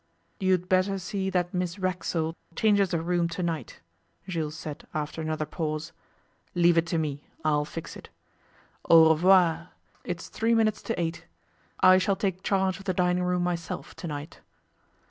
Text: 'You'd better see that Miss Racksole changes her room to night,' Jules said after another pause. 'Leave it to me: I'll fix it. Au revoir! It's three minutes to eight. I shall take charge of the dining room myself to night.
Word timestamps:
'You'd 0.39 0.67
better 0.67 0.97
see 0.97 1.29
that 1.29 1.53
Miss 1.53 1.77
Racksole 1.77 2.33
changes 2.55 2.89
her 2.91 2.99
room 3.03 3.29
to 3.29 3.43
night,' 3.43 3.81
Jules 4.27 4.55
said 4.57 4.87
after 4.95 5.21
another 5.21 5.45
pause. 5.45 5.91
'Leave 6.55 6.79
it 6.79 6.87
to 6.87 6.97
me: 6.97 7.21
I'll 7.45 7.65
fix 7.65 7.95
it. 7.95 8.09
Au 8.89 9.11
revoir! 9.13 9.69
It's 10.03 10.27
three 10.27 10.55
minutes 10.55 10.81
to 10.89 10.99
eight. 10.99 11.25
I 11.81 11.99
shall 11.99 12.15
take 12.15 12.41
charge 12.41 12.79
of 12.79 12.85
the 12.85 12.95
dining 12.95 13.21
room 13.21 13.43
myself 13.43 13.93
to 13.97 14.07
night. 14.07 14.39